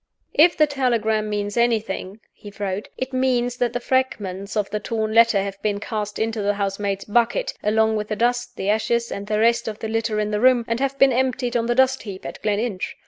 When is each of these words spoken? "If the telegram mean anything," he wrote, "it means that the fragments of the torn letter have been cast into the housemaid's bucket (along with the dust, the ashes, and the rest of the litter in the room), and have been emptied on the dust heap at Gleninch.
"If 0.33 0.57
the 0.57 0.65
telegram 0.65 1.29
mean 1.29 1.51
anything," 1.55 2.21
he 2.33 2.51
wrote, 2.57 2.87
"it 2.97 3.13
means 3.13 3.57
that 3.57 3.71
the 3.73 3.79
fragments 3.79 4.57
of 4.57 4.67
the 4.71 4.79
torn 4.79 5.13
letter 5.13 5.43
have 5.43 5.61
been 5.61 5.79
cast 5.79 6.17
into 6.17 6.41
the 6.41 6.55
housemaid's 6.55 7.05
bucket 7.05 7.53
(along 7.61 7.97
with 7.97 8.07
the 8.07 8.15
dust, 8.15 8.55
the 8.55 8.67
ashes, 8.71 9.11
and 9.11 9.27
the 9.27 9.39
rest 9.39 9.67
of 9.67 9.77
the 9.77 9.87
litter 9.87 10.19
in 10.19 10.31
the 10.31 10.41
room), 10.41 10.65
and 10.67 10.79
have 10.79 10.97
been 10.97 11.13
emptied 11.13 11.55
on 11.55 11.67
the 11.67 11.75
dust 11.75 12.01
heap 12.01 12.25
at 12.25 12.41
Gleninch. 12.41 12.97